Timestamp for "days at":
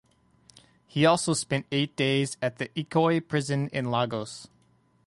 1.95-2.57